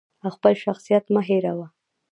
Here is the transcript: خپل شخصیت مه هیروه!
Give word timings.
خپل 0.33 0.53
شخصیت 0.63 1.03
مه 1.13 1.21
هیروه! 1.27 1.67